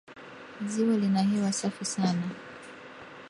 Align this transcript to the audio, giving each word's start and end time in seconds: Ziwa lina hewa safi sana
Ziwa 0.65 0.97
lina 0.97 1.21
hewa 1.21 1.51
safi 1.53 1.85
sana 1.85 2.23